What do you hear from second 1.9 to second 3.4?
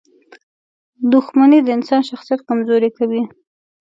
شخصیت کمزوری کوي.